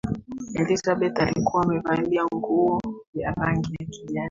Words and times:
elizabeth 0.55 1.19
alikuwa 1.19 1.63
amevalia 1.63 2.25
nguo 2.35 2.81
ya 3.13 3.31
rangi 3.31 3.75
ya 3.79 3.85
kijani 3.85 4.19